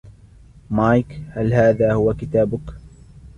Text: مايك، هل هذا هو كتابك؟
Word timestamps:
مايك، 0.69 1.07
هل 1.35 1.53
هذا 1.53 1.93
هو 1.93 2.13
كتابك؟ 2.13 2.73